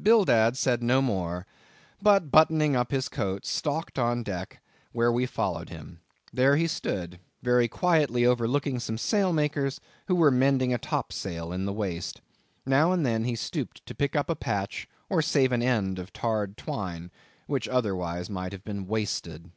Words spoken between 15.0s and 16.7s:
or save an end of tarred